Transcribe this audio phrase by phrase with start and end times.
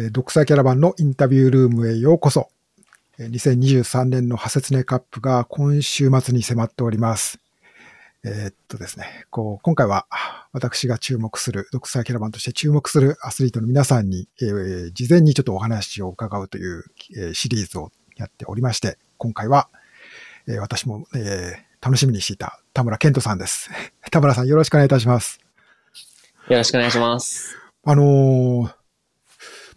[0.00, 2.48] えー、独裁キャラバンのインタビュールームへようこそ。
[3.18, 7.38] 2023年のハセツネカップが今週末に迫っております。
[8.24, 10.06] えー、っとですね、こう、今回は
[10.52, 16.84] 私が注目する、独裁キャラバンとして注目するアスリートの皆さんに、えー、事前にちょっとお話を伺うという、
[17.18, 19.68] えー、シリーズをやっておりまして、今回は、
[20.48, 23.68] えー、私も、えー、楽しみにしていた田村健人さんです。
[24.10, 25.40] 田村さんよろしくお願いいたします。
[26.48, 27.54] よろしくお願いします。
[27.84, 28.79] あのー、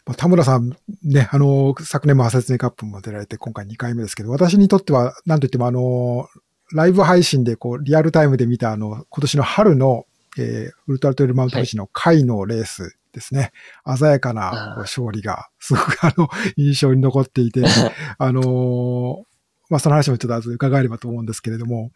[0.06, 6.28] まあ、田村さんね、あの、昨年もハセツネカップも出られて、今回2回目ですけど、私にとっては、なんといってもあの、
[6.74, 10.06] ライブ配信でこう、リアルタイムで見たあの、今年の春の、
[10.38, 13.52] えー、ウルトラトイルマウント富士の回のレースですね。
[13.86, 16.28] はい、鮮やかな勝利が、すごくあの、
[16.58, 17.64] 印象に残っていて、
[18.18, 19.24] あのー、
[19.70, 21.92] まあ、その話もちょっと後で伺えればと思うんですけれども、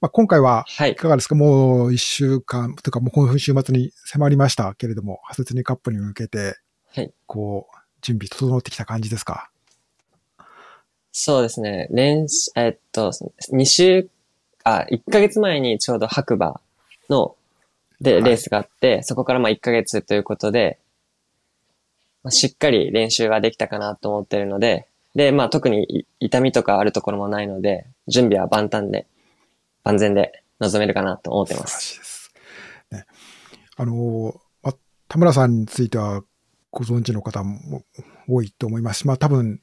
[0.00, 0.96] まあ、今回はい。
[0.96, 6.56] かがですか、はい、もう一週間とかもう今週末に迫りましたけれども、ハセツニカップに向けて、
[6.94, 7.10] はい。
[7.26, 9.50] こう、準備整ってきた感じですか？
[11.12, 11.88] そうですね。
[11.90, 13.12] 練習、えっと、
[13.52, 14.08] 2週、
[14.64, 16.60] あ、1ヶ月前にちょうど白馬
[17.10, 17.36] の、
[18.00, 20.78] で、レースがあって、はい、そこからまあ1ヶ月ということで、
[22.22, 29.06] まあ、しっかり練習ができたかなと思ってるので、で、まあ特に痛みとかあるところもないので、準備は万端で、
[29.84, 31.98] 万全で臨めるかなと思ってます。
[31.98, 32.32] です。
[32.90, 33.04] ね、
[33.76, 34.72] あの、ま、
[35.08, 36.22] 田村さんについては、
[36.72, 37.84] ご存知の方も
[38.28, 39.00] 多いと思います。
[39.00, 39.60] し、まあ多分、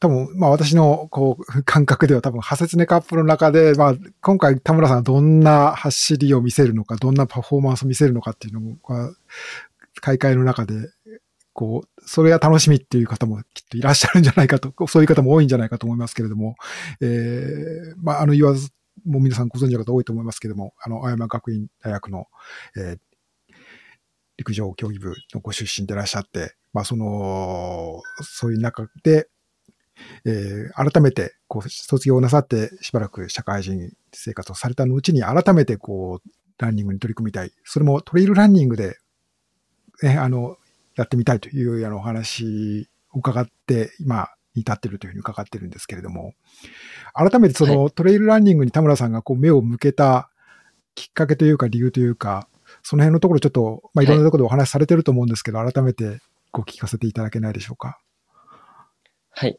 [0.00, 8.78] 多分、まあ私のこう 感覚では多分、ハセツネカップの中で、まあ今回田村さんがどんな走りを見せるのか、どんなパフォーマンスを見せるのかっていうのも、
[10.00, 10.90] 大会の中で、
[11.52, 16.54] こう、それが楽しみっていう方もきっといらっしゃるんじゃないかと、 そういう方も多いんじゃないかと思いますけれども、
[17.00, 18.70] えー、まああの言わず、
[19.04, 22.28] もう皆さんご存知の方多いと思いますけれども、あの、青山学院大学の、
[22.76, 22.98] えー、
[24.38, 29.28] 陸上競技部のご出身でいらっしゃって、まあその、そういう中で、
[30.24, 37.52] えー、改めて、こう、卒業なさってしばらく社会人生活をされたのうちに、改めてこう、ランニングに取り組みたい。
[37.64, 38.96] それもトレイルランニングで、
[40.02, 40.56] ね、あの、
[40.96, 46.34] やってみたいというあのお話を伺って、今、に至っているというふうに伺ってるんですけれども、
[47.14, 50.30] 改めてそのトレイルランニングに田村さんがこう目を向けた
[50.94, 52.48] きっかけというか理由というか、
[52.88, 56.20] その辺のところちょっと、まあ、いろんなところでお話しされてると思うんですけど、はい、改めて
[56.52, 57.98] ご聞かせていただけないでしょうか？
[59.28, 59.58] はい。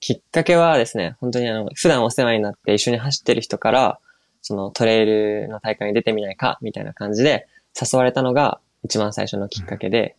[0.00, 3.98] きっかけはですね、本当にあの、普段お世話になって一緒に走ってる人から、
[4.40, 7.46] そのトレイルの大会に出てみないか、みたいな感じで
[7.78, 10.16] 誘われたのが一番最初のきっかけで、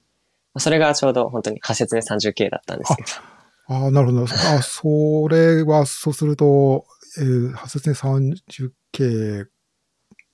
[0.54, 3.76] うん、それがちょうど本当に仮説で 30K だったんですけど。
[3.76, 4.24] ああ、なるほど。
[4.26, 6.86] あ、それは、そうすると、
[7.18, 9.48] えー、仮説で 30K。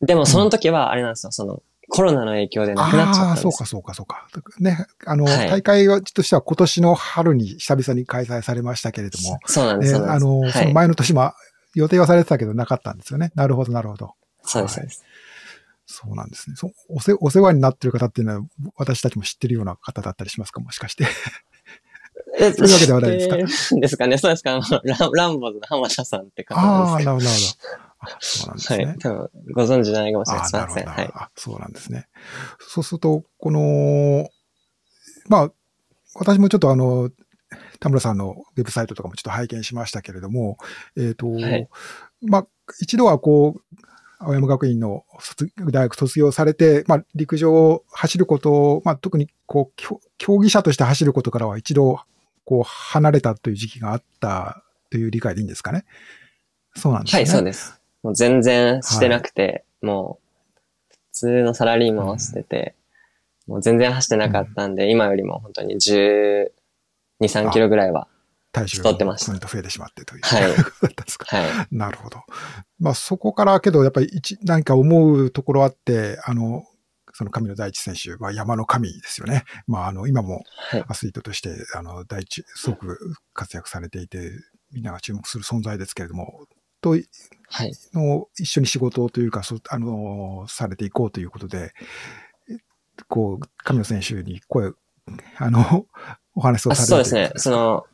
[0.02, 1.64] でもその時はあれなんですよ、その、
[1.98, 3.42] コロナの影響でなくなっちゃったんです。
[3.42, 4.28] そうか、そうか、そうか。
[4.60, 9.40] ね、あの、はい、大会としては今年の春に久々に開催されましたけれども。
[9.48, 11.34] そうなんです、ね、あの、はい、その前の年も
[11.74, 13.32] 予定はされてたけどなかったんですよね。
[13.34, 14.14] なるほど、なるほど。
[14.44, 15.04] そうです、そうです。
[15.88, 16.56] そうなんですね。
[16.56, 18.42] そおせお世話になってる方っていうのは、
[18.76, 20.60] 私たちも知ってるような方だったりしますか？
[20.60, 21.08] もしかして。
[22.38, 24.18] え、 そういうわけではないですか、えー、ですかね。
[24.18, 24.60] そうですか。
[24.84, 27.87] ラランボーズの浜田さんって方ですああ、なるほど、なるほど。
[28.20, 28.86] そうなんですね。
[28.86, 28.98] はい。
[28.98, 30.86] 多分、ご存知じゃないかもしれません。
[30.86, 31.12] はい。
[31.14, 32.08] あ、そうなんですね。
[32.60, 34.30] そうすると、この、
[35.30, 35.52] まあ、
[36.16, 37.10] 私もちょっとあの、
[37.80, 40.58] 田村さんのウェブサイトとかもちょっと拝見しましたけれども、
[40.96, 41.68] えっ、ー、と、はい、
[42.22, 42.48] まあ、
[42.80, 43.78] 一度はこう、
[44.20, 45.06] 青山学院の
[45.72, 52.00] 大学卒業されて、まあ、陸上を走ることを、まあ、特にこう、競技者として走ることからは一度、
[52.44, 55.86] こう、離れたという時期があったという理解でいいんですかね。
[56.76, 57.20] そうなんですね。
[57.20, 57.77] はい、そうです。
[58.04, 62.76] もう全然してなくて、はい、もう、普通のサラリーマンをしてて、
[63.48, 66.50] うん、もう全然走ってなかったんで、うん、今よりも本当に12、
[67.22, 68.08] 3キロぐらいは
[68.66, 69.38] 太ってました。
[69.40, 70.22] と増えてしまってという。
[70.24, 70.44] はい。
[71.28, 71.76] はい。
[71.76, 72.24] なるほど。
[72.80, 76.64] まあそこからけどやっぱり一、何か思うところあって、あの、
[77.14, 79.44] その神の第一選手は山の神ですよね。
[79.68, 80.44] まああの、今も
[80.88, 84.32] アスリートとして、はい、あの、第一、すごく活躍されていて、
[84.72, 86.46] みんなが注目する存在ですけれども、
[86.82, 86.92] と、
[87.50, 91.74] はい、の一緒に仕事というか、そあの、されていこうということで、
[93.08, 94.72] こう、神野選手に声、
[95.38, 95.86] あの、
[96.36, 97.32] お話をされてそうですね。
[97.36, 97.86] その、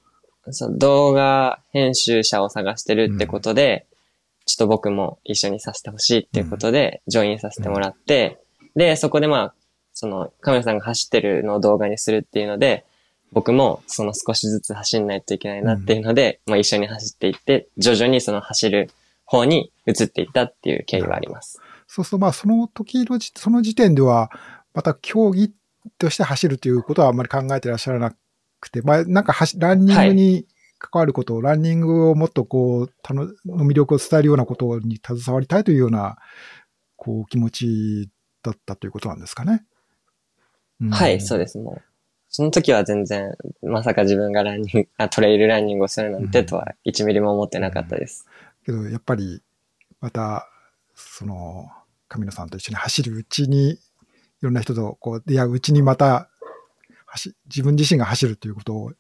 [0.51, 9.53] その動画編集者を探してるってことで、うん、ちょっと僕も一緒にさせてほしいっていうことで、ジョインさせてもらって、うん、で、そこでまあ、
[9.93, 12.85] その、カメラさんが走ってるのを動画にするっていうので、
[13.33, 18.89] 僕もその少しずつ走んないといけないなっていうので、うん、まあ一緒に走っていって、徐々にその走る
[19.25, 21.59] 方に移っていったっていう経緯はあります。
[21.87, 24.29] そうするとまあその時の、その時点では、
[24.73, 25.51] また競技
[25.97, 28.15] として走るということはあんまり考えてらっしゃらな
[28.59, 30.47] くて、まあ、なんかランニングに
[30.79, 36.17] 関わることを、ランニングをもっとこう、たの、の魅力を伝えるようなことに携わりたいというような、
[36.95, 38.09] こう、気持ち
[38.43, 39.63] だったということなんですかね。
[40.81, 41.57] うん、はい、そうです。
[41.57, 41.81] もう、
[42.35, 48.25] その時は全然、まさか自分がランニング、 あトレイルランニングをするなんてとは1ミリも思ってなかったです。
[48.67, 49.43] うんうん、けど、やっぱり、
[50.01, 50.49] また、
[50.95, 51.69] その、
[52.07, 53.79] 神野さんと一緒に走るうちに、い
[54.41, 56.27] ろんな人とこう出会ううちにまた、
[57.45, 58.91] 自分自身が走るということを、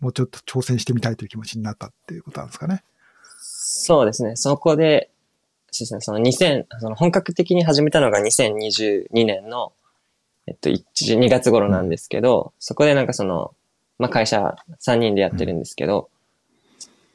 [0.00, 2.84] もうちょっと挑戦してみたいという気持ちになったっていうことなんですかね。
[3.40, 4.36] そうですね。
[4.36, 5.10] そこで、
[5.70, 9.72] そうですね、その2000、その本格的に始めたのが2022年の、
[10.46, 10.82] えっと、1
[11.18, 13.54] 2月頃なんですけど、そこでなんかその、
[13.98, 16.10] まあ、会社3人でやってるんですけど、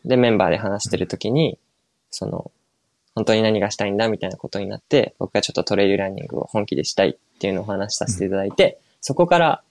[0.06, 1.60] で、メンバーで話してるときに、
[2.10, 2.52] その、
[3.16, 9.64] 本当に何がしたいんだみたいなことになって、僕がちょっとトレイルランニングを本気でしたいっていうのをお話しさせていただいて、そこから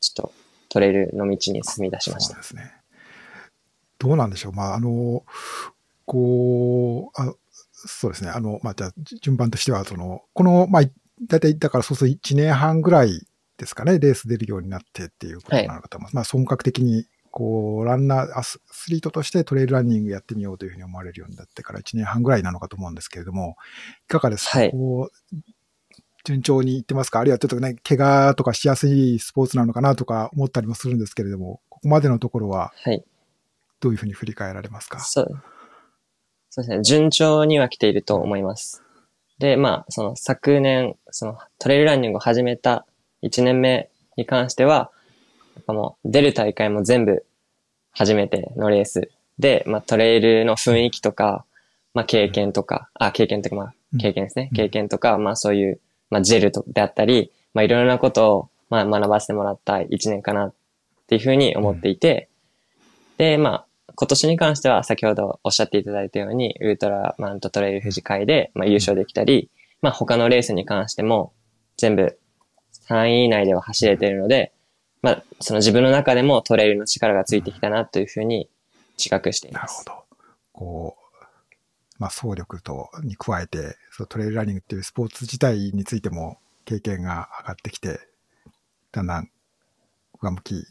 [0.00, 0.32] ちょっと
[0.68, 2.34] トレイルの道に進み出しました。
[2.34, 2.72] そうですね。
[3.98, 4.52] どうなんでしょう。
[4.52, 5.24] まあ、あの、
[6.06, 7.34] こう、あ
[7.72, 8.30] そうですね。
[8.30, 10.82] あの、まあ、じゃ順番としては、その、この、まあ、
[11.28, 13.26] 大体、だからそうすると1年半ぐらい
[13.56, 16.34] ですかね、レース出るようになってっていうことなのかと思います。
[16.34, 23.56] はい、まあ、本格的に、こう、ランナー、アスリートとしてトレイルランニングやってみようというふうに思われるようになってから1年半ぐらいなのかと思うんですけれども、
[24.04, 25.36] いかがですか、はい、こう
[26.24, 27.20] 順調にいってますか？
[27.20, 32.72] あるいはちょっとね、怪我とかしやすいスポーツなのかなとか思ったりもするんですけれども、ここまでのところは、
[33.80, 35.42] どういうふうに振り返られますか、はい、そう。
[36.50, 36.82] そうですね。
[36.82, 38.82] 順調には来ていると思います。
[39.42, 42.86] で、まあ、その昨年、そのトレイルランニングを始めた
[43.22, 44.90] 1年目に関しては、
[45.56, 47.26] やっぱもう出る大会も全部
[47.90, 49.10] 初めてのレース。
[49.38, 51.44] で、まあトレイルの雰囲気とか、
[51.92, 54.48] まあ経験とか、あ、経験とか、まあ経験ですね。
[54.54, 55.80] 経験とか、まあそういう
[56.12, 60.54] まあ、ジェルとであったり、まあ、いろいろなことを、まあ、学ばせてもらった一年かなっ
[61.06, 62.28] ていうふうに思っていて、
[63.16, 69.50] で、まあ、今年に関しては先ほどおっしゃっていただいたように、ウルトラマントトレイル富士会で、まあ、優勝できたり、
[69.80, 71.32] まあ、他のレースに関しても
[71.76, 72.18] 全部
[72.88, 74.52] 3位以内では走れているので、
[75.02, 78.48] まあ、その自分の中でもトレイルの力がついてきたなというふうに
[78.96, 79.84] 自覚しています。
[79.86, 80.18] なるほど。
[80.52, 81.02] こう
[82.02, 88.00] まあ、走力と、に加えて、そのトレイルランニングっていうスポーツ自体についても経験が上がってきて、
[88.90, 89.30] だんだん
[90.20, 90.66] 上向き、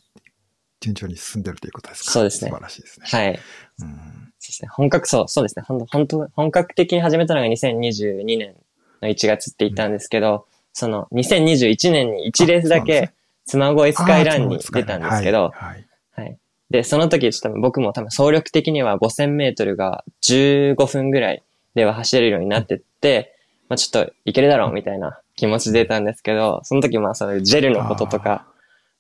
[0.81, 2.11] 順調に進んでるということですか？
[2.11, 2.49] そうですね。
[2.49, 3.05] 素晴らしいですね。
[3.07, 3.29] はい。
[3.29, 3.41] うん、そう
[3.83, 3.91] で
[4.39, 4.69] すね。
[4.69, 5.63] 本格、そう、そうですね。
[5.65, 8.55] 本当本当本格的に始めたのが2022年
[9.01, 10.41] の1月って言ったんですけど、うん、
[10.73, 13.11] その2021年に1レースだけ、
[13.45, 16.37] 妻恋スカイランに出たんですけど、はい、はい。
[16.69, 21.43] で、その時、ちょっと僕も多分総力的には5000メートルが15分ぐらい
[21.75, 23.35] では走れるようになってって、
[23.69, 28.45] まあちょっといけるだろうみたいな気持ちで出たんですけど、その時まあそのジェルのこととか、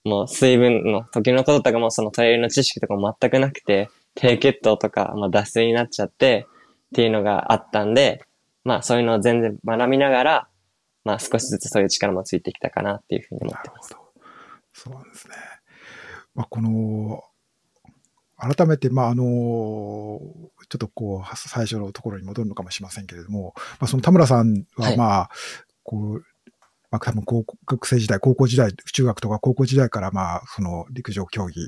[0.03, 8.23] もう水分の時のこととかもそのトレイルの知識とかも全くなくて、低血糖とか、まあ脱水になっちゃってっていうのがあったんで、
[8.63, 10.47] まあそういうのを全然学びながら、
[11.03, 13.95] まあ少しずつそういう力もついてきたかなっていうふうに思ってます。
[14.73, 15.35] そうなんですね。
[16.35, 17.23] まあこの、
[18.41, 20.19] 改めて、まあ、あの、ちょ
[20.75, 25.37] っとこう、最初のところに戻るのかもしれませんけれども、まあ、その田村さんは、まあ、はい、
[25.83, 26.25] こう、
[26.91, 31.61] まあ、多分高校、学生時代、高校時代、中学とか高校時代から、まあ、その陸上競技、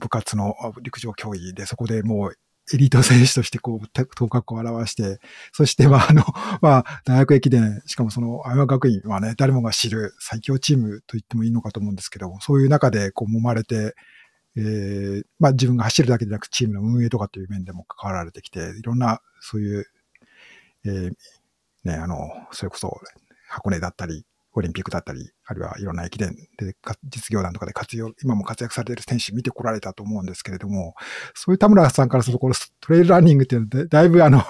[0.00, 2.38] 部活の陸上競技で、そこでもう
[2.74, 5.20] エリート選手としてこう、頭角を表して、
[5.52, 6.24] そして、まあ、あの、
[6.60, 13.94] まあ、大学駅伝、しかもその、青山学院はね、誰もが知る最強チームと言ってもいいのかと思うんですけど、そういう中で、こう、揉まれて、
[14.56, 19.86] えー、まあ自分が走るだけでなくチームの運営とかという面でも関わられてきて、いろんなそういう、
[20.86, 21.12] えー、
[21.84, 22.98] ね、あの、それこそ
[23.48, 24.24] 箱根だったり、
[24.56, 30.94] オリンピックだったり、あるいはいろんな駅伝で、実業団とかで活用、今も活躍されている選手見てこられたと思うんですけれども、
[31.34, 34.42] そういう田村さんからすると、このトレイルランニングっていうのはだいぶあの、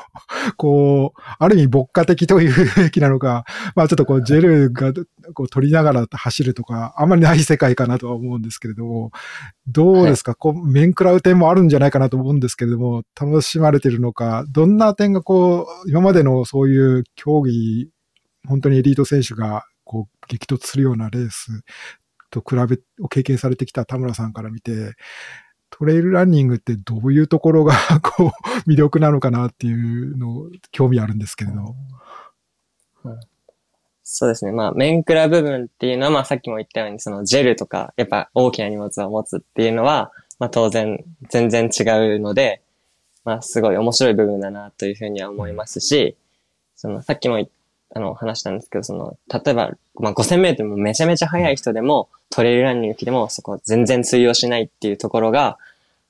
[0.57, 3.45] こう、ある意味牧歌的というべきなのか、
[3.75, 4.93] まあちょっとこう、ジェルが
[5.35, 9.11] こう取りながら走るとか、あんまりない世界かなとは思うんですけれども、
[9.67, 17.91] どうですか、はい、こう、面食らう点もあるんじゃないかなと思うんですけれども、楽しまれてるのか、どんな点がこう、今までのそういう競技、
[18.47, 21.63] 本当にエリート選手がこう、激突するようなレース
[22.31, 24.95] と比べ、を経験されてきた田村さんから見て、
[25.71, 28.33] トレイルランニングってどういうところが こ
[28.67, 31.75] う、魅力なのかなっていうの、興味あるんですけれど。
[33.05, 33.21] うん、
[34.03, 34.53] そうですね。
[34.53, 41.83] まあ、面食ら部分っていうのは、まあ、さっきも言ったように、そのジェルとか、やっぱ大きな荷物を持つっていうのは、まあ、当然、全然違
[42.17, 42.63] うので、
[43.25, 46.17] まあ、すごい面白い部分だなというふうには思いますし、
[46.77, 47.49] その、さっきも言っ
[47.95, 55.59] あの、話したんですけど、その、例えば、まあ、5000メートルもめちゃめちゃ速い人でも、トレイルランニングでも、そこ全然通用しないっていうところが、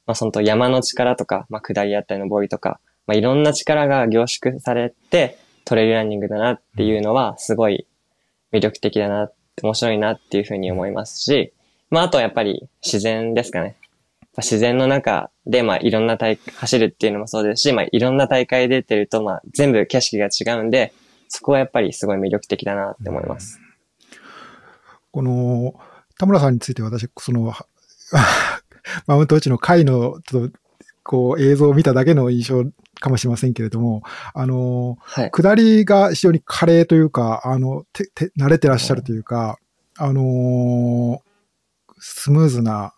[0.07, 7.87] まあ、その山の力とか、まあ、下りあったりのボリとか、まあ、いろんな力が凝縮されて、トレイルランニングだなっていうのは、すごい
[8.53, 9.31] 魅力的だな、
[9.63, 11.53] 面白いなっていうふうに思いますし、
[11.91, 13.77] まあ、あとはやっぱり自然ですかね。
[14.39, 20.93] 自然の中で、まあ、いろんな大、走るっていうのもそうですし、まあ、いろんな大会出てると、まあ、全部景色が違うんで、
[21.29, 23.61] そこはやっぱりすごい魅力的だなって思います。
[25.11, 25.75] この、
[26.19, 27.53] 田村さんについて私、その、
[29.07, 30.59] マウント打ちの回の、ちょっと、
[31.03, 32.65] こう、映像を見ただけの印象
[33.01, 34.03] かもしれませんけれども、
[34.35, 39.59] あの、はい、下りが非常に華麗というか、あの、て、て、慣れてらっしゃるというか、
[39.99, 41.23] あの
[41.99, 42.93] スムーズな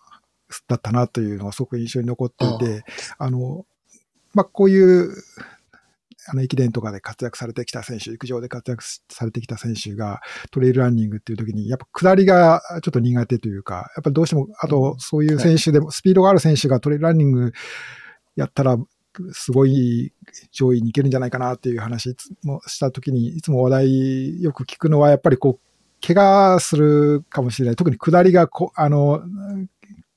[0.66, 2.84] だったなというのがすごく印象に残っていて、
[3.18, 3.66] あの、
[4.34, 5.14] まあ、こういう、
[6.28, 10.20] あの、駅伝とかで活躍されてきた選手、陸上で活躍されてきた選手が
[10.50, 17.52] トレイルランニングっていう時に、やっぱ下りがちょっと苦手というか、やっぱりどうしても、あとそういう選手でも、スピードがある選手がトレイルランニング
[18.36, 18.76] やったら、
[19.32, 20.12] すごい
[20.52, 25.68] 上位に行けるんじゃないかなっていう話もした時に、いつも話題よく聞くのは、やっぱりこう、
[26.06, 27.76] 怪我するかもしれない。
[27.76, 29.22] 特に下りがこ、あの、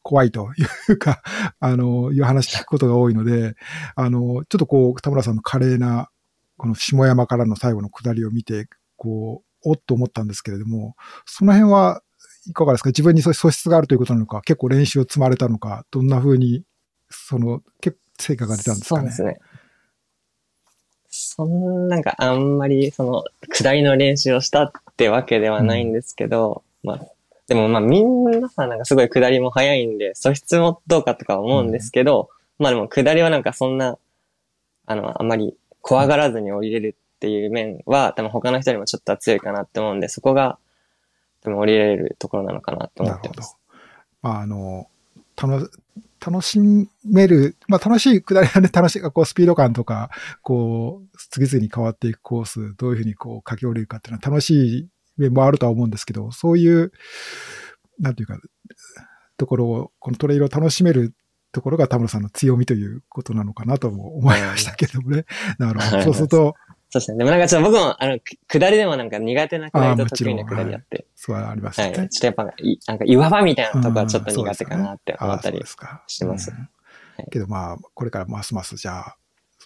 [0.04, 0.50] 怖いと
[0.90, 1.22] いうか、
[1.60, 3.56] あの、いう話聞くことが多いので、
[3.96, 6.10] あの、ちょっとこう、田村さんの華麗な、
[6.58, 8.68] この下山からの最後の下りを見て、
[8.98, 12.02] こう、おっと思ったんですけれども、その辺は
[12.48, 12.90] いかがですか？
[12.90, 16.64] 自分に素質があるということなのか、結構練習を積まれたのか、どんな風に、
[17.10, 19.12] その、結成果が出たんですかね？
[19.12, 19.46] そうですね。
[21.14, 27.06] そんなんかあんまりその下りの練習をしたってわけではないんですけど、うん、まあ
[27.52, 32.30] でもまあみんなさ、なんかすごい下りも早いんで、素質もどうかとか思うんですけど、
[32.60, 33.98] うん、まあでも下りはなんかそんな、
[34.86, 40.60] あの、あんまり怖がらずに降りれるっていう面は、多分他の人よりもちょっと強いかなって思うんで、そこが、
[41.42, 43.58] 多分降りれるところなのかなと思ってます。
[44.22, 44.88] まああの、
[45.36, 45.72] 楽、
[46.26, 46.58] 楽し
[47.04, 50.10] める、まあ楽しい下りはね、楽しい、こうスピード感とか、
[50.42, 54.88] こう、次々に変わっていくコース、どういうふうにこう書き降りるかっていうのは楽しい
[55.22, 56.92] 面もあるとは思うんですけど、そういう、
[58.00, 58.40] なんていうか、
[59.38, 61.14] ところを、このトレイルを楽しめる
[61.52, 65.26] ところが田村さんの強みということなのかなとも思いましたけどもね。
[65.58, 66.04] なるほど。
[66.04, 66.56] そうすると、
[66.92, 67.18] そうですね。
[67.20, 70.98] でもなんかちょっと僕も、あの、下りでもなんか苦手な下りと得意な下りあって。
[70.98, 72.10] はい、そうありますね、はい。
[72.10, 72.44] ちょっとやっぱ、
[72.88, 75.64] なんか岩場みたいなとこはちょっと苦手かなって思ったり
[76.08, 76.52] してます。
[77.32, 79.18] けどまあ、これからますますじゃあ、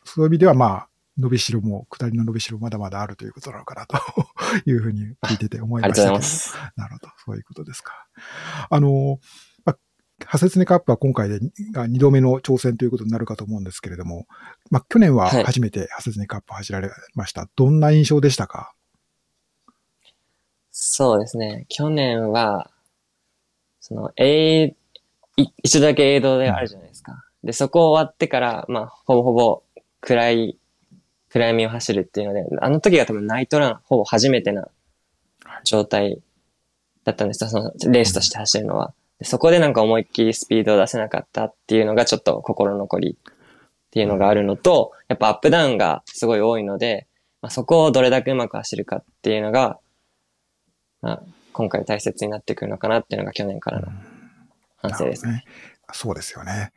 [0.03, 3.97] そういう意味ではまあ、伸びしろも、下りの伸びしろまだまだあるということなのかなと
[4.69, 6.15] いうふうに聞いてて思いましたけど。
[6.15, 6.57] ありがとうございます。
[6.75, 7.11] なるほど。
[7.25, 7.93] そういうことですか。
[8.69, 9.19] あの、
[9.63, 9.77] まあ、
[10.25, 11.39] ハセツネカップは今回で
[11.71, 14.27] が2度目の挑戦ということになるかと思うんですけれども、
[14.71, 17.41] まあ、去年は初めてハセツネカップを走られました。
[17.41, 18.73] はい、どんな印象でしたか？
[20.77, 21.65] そうですね。
[21.69, 22.69] 去年は、
[23.79, 24.75] その、え
[25.37, 27.23] 一度だけ映像であるじゃないですか。
[27.43, 29.63] で、そこ終わってから、まあ、ほぼほぼ
[30.01, 30.59] 暗い
[31.35, 34.69] 暗闇を走るっていうので、あの時が多分ナイトラン、ほぼ初めてな
[35.65, 36.21] 状態
[37.03, 38.93] だったんですよ、そのレースとして走るのは。
[39.21, 43.33] そこでなんか思いっきりスピードを出せなかったっていうのがちょっと心残りっ
[43.91, 47.05] ていうのがあるのと、やっぱアップダウンがすごい多いので、
[47.41, 49.77] まあ、そこをどれだけうまく走るかっていうのが、
[51.01, 53.87] まあ、今回大切になってくるのかなっていうのが去年からの
[54.77, 55.43] 反省ですね。
[55.91, 56.71] そうですよね。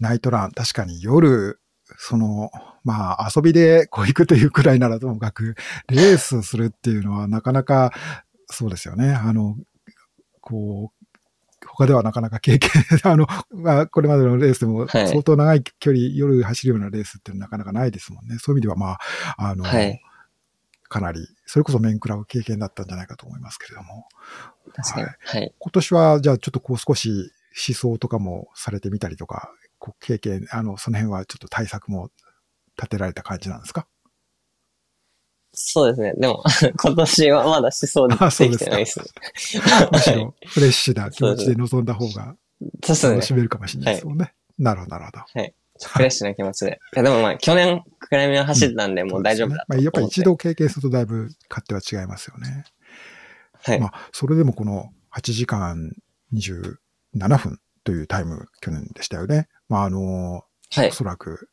[0.00, 1.60] ナイトラン、確かに夜、
[1.98, 2.50] その、
[2.84, 5.54] まあ、遊びでこう行くというくらいならともかく、
[5.88, 7.92] レースするっていうのはなかなか、
[8.46, 9.12] そうですよね。
[9.12, 9.56] あの、
[10.40, 12.70] こう、他ではなかなか経験、
[13.04, 18.36] あの、まあ、これまでのレースでも相当長い距離、はい、夜走るようなレースってなかなかないですもんね。
[18.38, 18.98] そういう意味では、まあ、
[19.38, 20.00] あの、はい、
[20.88, 24.06] かなり、それこそ面食らう経験だったんじゃないかと思いますけれども。
[24.74, 25.06] 確かに。
[25.06, 25.54] はい。
[25.58, 27.32] 今年は、じゃあちょっとこう少し
[27.68, 29.50] 思想とかもされてみたりとか、
[30.00, 32.10] 経験、あの、その辺はちょっと対策も
[32.76, 33.86] 立てられた感じなんですか？
[35.54, 36.14] そうですね。
[36.16, 36.42] でも、
[36.82, 39.04] 今年はまだしそうでできてないですね。
[39.92, 42.36] むしろ、フレッシュな気持ちで臨んだ方が、
[42.88, 44.24] 楽しめるかもしれないですもんね。
[44.24, 45.18] はい、なるほど、なるほど。
[45.40, 45.54] はい。
[45.84, 46.80] フレッシュな気持ちで。
[46.94, 52.64] いや、でもまあ、去年、暗闇を走ったんで、もう大丈夫だ、うんね、まあ、やっぱり一度経験するとだいぶ勝手は違いますよね。
[53.64, 53.80] はい。
[53.80, 55.92] まあ、それでもこの8時間
[56.32, 56.76] 27
[57.36, 59.48] 分というタイム、去年でしたよね。
[59.72, 61.48] まあ、あのはい、おそらく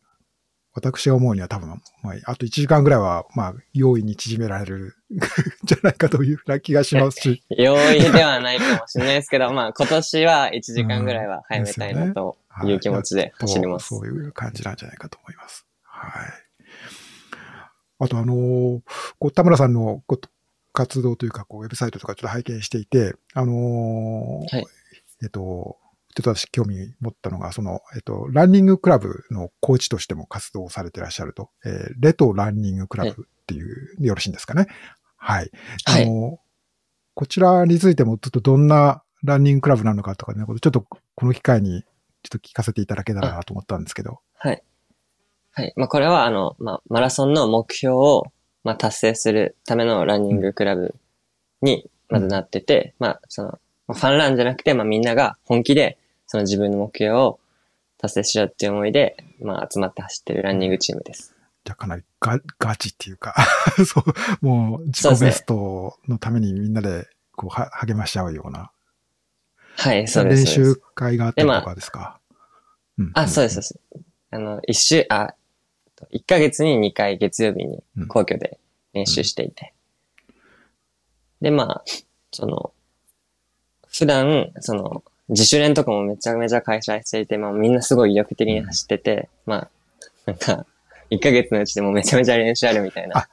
[0.74, 1.70] 私が思うには多分、
[2.04, 4.96] まあ、あと1時間ぐらいは、まあ、容易に縮められる
[5.64, 7.44] じゃないかというふうな気がしますし。
[7.58, 13.96] 容易ではないかもしれないですけど、まあ、今年は1時間ぐらいは早めたいなという気持ちで走ります。
[13.96, 15.66] うんねはい、そういう感じなんじゃないかと思います。
[15.84, 16.32] はい。
[18.00, 18.82] あとあのー
[19.18, 20.04] こう田村さんの
[20.74, 24.66] 活動というか、こうウェブサイトとかちょっと拝見していて、あのーはい
[25.24, 25.78] えっと、
[26.22, 34.68] っと私興味持ったのが、その、えっと、ランニングクラブのコーチとしても活動されてらっしゃると、えーレトランニングクラブっていう、でよろしいんですかね。
[35.18, 35.52] はい。
[35.86, 36.40] あの、
[37.14, 41.88] こちらについてもちょっとどんなランニングクラブなのかとかね、ちょっとこの機会にちょ
[42.28, 44.20] っと聞かせていただけたらなと思ったんですけど。
[44.36, 44.64] はい。
[45.52, 45.74] はい。
[45.76, 48.24] まあ、これは、あの、まあ、マラソンの目標を、
[48.64, 50.96] まあ、達成するためのランニングクラブ
[51.62, 55.98] に、まずなってて、まあ、その、まあファンランじゃなくて、まあ、みんなが本気で、
[56.32, 57.40] その自分の目標を
[57.98, 61.36] 達成しようっていう思いで、まあ、集まって走ってるランニングチームです。
[61.66, 63.36] じゃあかなりガガチっていうか、
[63.84, 64.04] そ
[64.42, 68.72] う、もう自己ベストのためにみんなでこうは励まし合うような
[69.76, 70.46] はい、そうです。
[70.46, 72.20] 練そうです習会があったりとかですか？
[73.00, 73.62] うんあ、そうです、そう
[73.98, 74.06] です。
[74.30, 75.34] あの、一週、あ、
[76.12, 78.60] 一ヶ月に二回月曜日にうん皇居で
[78.94, 79.74] 練習していて。
[81.42, 81.84] で、まあ、
[82.32, 82.72] その、
[83.88, 89.70] 普段、その、自主練とかもめちゃめちゃ開催していて、まあみんなすごい意欲的に走ってて、まあ、
[90.26, 90.66] なんか、
[91.10, 93.30] 一ヶ月のうちでもめちゃめちゃ練習あるみたいなあ。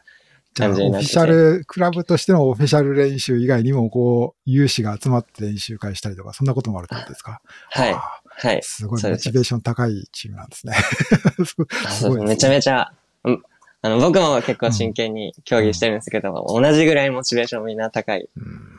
[0.55, 7.41] じゃあ、オフ感じになっててィシャル、クラブとしてのオフィシャル練習以外にも、こう、有志が集まって練習会したりとか、そんなこともあるってことですか？
[7.71, 8.63] はい、あはいー。
[8.63, 10.75] すごいモチベーション高いチームなんですね。
[11.91, 12.91] すごいねめちゃめちゃ、
[13.25, 13.43] うん
[13.83, 18.76] あの、僕も結構真剣に競技してるんですけど、同じぐらいモチベーションみんな高いうん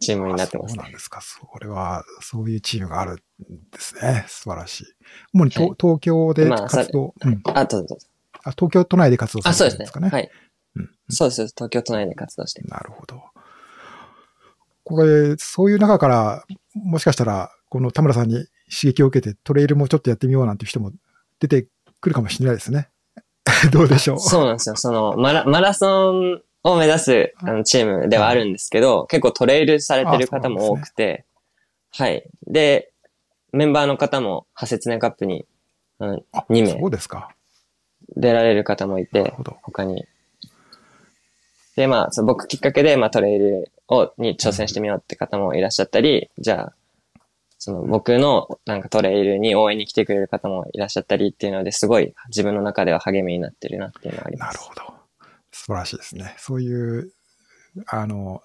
[0.00, 0.92] チームになってますねそうなん。
[0.92, 1.20] ですか。
[1.20, 3.22] それは、そういうチームがあるんで
[3.78, 4.24] すね。
[4.28, 4.84] 素晴らしい。
[5.34, 8.06] 主にと、はい東京でまあ活動、うんあ、どうぞどうぞ。
[8.44, 9.58] あ、東京都内で活動さあ、れ。
[9.58, 10.08] てるんですかね。
[10.08, 10.30] はい。
[10.76, 11.46] うんそうです。
[11.56, 12.68] 東京都内で活動してる。
[12.68, 13.22] なるほど。
[14.84, 18.34] これ、そういう中から、もしかしたら、この田村さんに
[18.70, 20.92] 刺激を受けてトレイルもちょっとやってみようなんていう人も
[21.40, 21.66] 出て
[22.00, 22.88] くるかもしれないですね。
[23.72, 24.20] どうでしょう。
[24.20, 24.76] そうなんですよ。
[24.76, 31.24] その、マラ、マラソンを目指すあのチームではあるんですけど、結構トレイルされてる方も多くて、
[31.90, 32.28] はい。
[32.46, 32.92] で、
[33.52, 35.46] メンバーの方も、ハセツネカップに、
[36.00, 37.30] うん、あ2名そうですか。
[38.16, 39.34] 出られる方もいて。
[39.62, 40.04] 他に。
[41.76, 46.72] で、まあ、その僕きっかけで、まあ、トレイルを、に挑戦してみようって方もいらっしゃったり、じゃあ、
[47.60, 54.58] その僕のなんかトレイルに応援に来てくれる方もいらっしゃったりっていうので、すごい自分の中では励みになってるなっていうのはあります。
[54.58, 54.97] なるほど。
[55.58, 56.34] 素晴らしいですね。
[56.38, 57.12] そういう、
[57.86, 58.42] あの、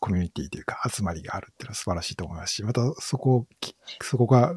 [0.00, 3.46] コミュニティというか集まりがあるっていうのは素晴らしいと思いますし、またそこ
[4.02, 4.54] そこが、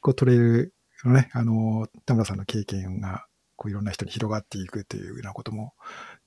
[0.00, 5.74] こうトレイルのね、あの、田村さんの経験が、こういろんな人に広がっていくというようなことも、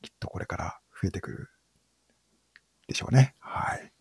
[0.01, 1.49] きっとこれから増えてくる
[2.87, 3.35] でしょうね。
[3.39, 3.91] はい。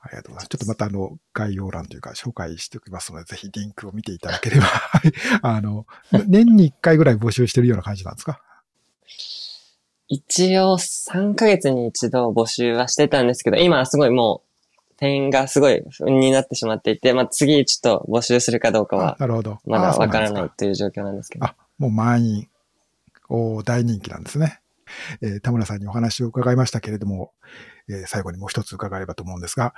[0.00, 0.48] ありがとうございます。
[0.48, 5.86] ちょっとまたあの、概要欄というか紹介しておきますので、ぜひリンクを見ていただければ、は いあの、
[6.26, 8.40] 年に1回ぐらい募集してるような感じなんですか？
[10.08, 14.48] 一応3ヶ月に一度募集はしてたんですけど、今はすごいもう、
[14.96, 19.58] 定員がすごいになってしまっていて、まあ次ちょっと募集するかどうかあは、なるほど。
[19.66, 21.44] まだわからないという状況なんですけど。
[21.44, 22.48] あ、もう満員。
[23.28, 24.60] お大人気なんですね。
[25.20, 27.32] えー田村さんにお話を伺いましたけれども、
[27.90, 29.74] えー最後にもう一つ伺えればと思うんですが、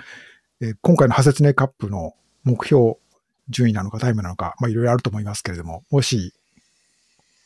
[0.62, 2.14] えー今回のハセツネカップの
[2.44, 2.94] 目標、
[3.50, 6.32] 順位なのかタイムなのか、まあいろいろあると思いますけれども、もし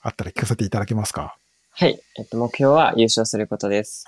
[0.03, 1.37] あったら聞かせていただけますか？
[1.76, 2.00] はい。
[2.16, 4.04] えっと、目標は優勝することです。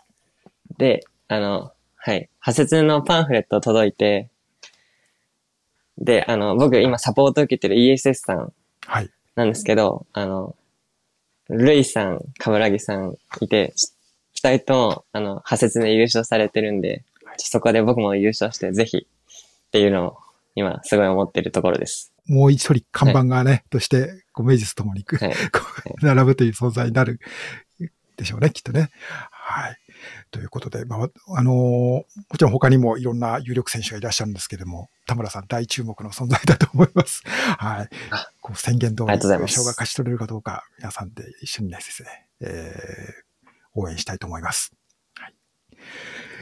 [0.78, 2.30] で、あの、はい。
[2.40, 4.28] 派切のパンフレット届いて、
[5.98, 8.52] で、あの、僕今サポート受けてる ESS さん
[8.86, 9.10] はい。
[9.34, 10.54] なんですけど、あの、
[11.48, 13.92] ルイさん、カブラギさんいて、ち
[14.34, 17.02] 二人とも、あの、派切で優勝されてるんで、
[17.36, 20.16] そこで僕も優勝して、ぜひ、っていうのを、
[20.54, 22.12] 今、すごい思ってるところです。
[22.28, 25.34] もう一人看板がね、として、こう、名実ともにはい。
[26.02, 27.20] 並ぶという存在になる
[28.16, 28.90] でしょうね、きっとね。
[29.30, 29.78] はい。
[30.30, 32.04] ということで、まあ、あのーも
[32.36, 37.22] ちろん他にもいろんな有力選手がいらっしゃるんですけれども、田村さん大注目の存在だと思います。
[37.58, 38.28] はいあ。
[38.40, 43.26] こう宣言通り、ありがとうございます優勝が勝ち取れるかどうか、皆さんで一緒にねですね、えー
[43.78, 44.72] 応援したいと思います。
[45.20, 45.36] あり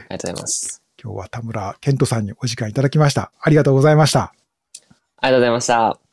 [0.09, 0.81] がとうございます。
[1.01, 3.31] 今日は田村健人さんにお時間いただきました。
[3.39, 4.33] ありがとうございました。
[5.17, 6.04] ありがとうございました。